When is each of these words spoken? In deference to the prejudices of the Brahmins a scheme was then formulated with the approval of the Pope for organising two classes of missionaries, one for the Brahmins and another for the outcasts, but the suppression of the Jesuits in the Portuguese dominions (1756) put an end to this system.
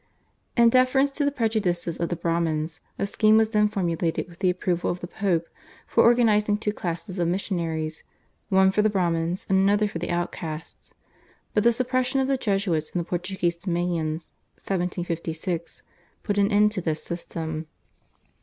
In 0.57 0.71
deference 0.71 1.11
to 1.11 1.23
the 1.25 1.31
prejudices 1.31 1.99
of 1.99 2.09
the 2.09 2.15
Brahmins 2.15 2.79
a 2.97 3.05
scheme 3.05 3.37
was 3.37 3.51
then 3.51 3.67
formulated 3.67 4.27
with 4.27 4.39
the 4.39 4.49
approval 4.49 4.89
of 4.89 4.99
the 4.99 5.05
Pope 5.05 5.47
for 5.85 6.03
organising 6.03 6.57
two 6.57 6.71
classes 6.73 7.19
of 7.19 7.27
missionaries, 7.27 8.03
one 8.49 8.71
for 8.71 8.81
the 8.81 8.89
Brahmins 8.89 9.45
and 9.47 9.59
another 9.59 9.87
for 9.87 9.99
the 9.99 10.09
outcasts, 10.09 10.91
but 11.53 11.63
the 11.63 11.71
suppression 11.71 12.19
of 12.19 12.27
the 12.27 12.35
Jesuits 12.35 12.89
in 12.89 12.97
the 12.97 13.05
Portuguese 13.05 13.57
dominions 13.57 14.31
(1756) 14.55 15.83
put 16.23 16.39
an 16.39 16.51
end 16.51 16.71
to 16.71 16.81
this 16.81 17.03
system. 17.03 17.67